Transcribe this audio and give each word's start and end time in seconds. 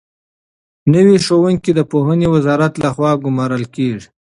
نوي 0.93 1.17
ښوونکي 1.25 1.71
د 1.75 1.79
پوهنې 1.91 2.27
وزارت 2.35 2.73
لخوا 2.83 3.11
ګومارل 3.23 3.63
کېږي. 3.75 4.07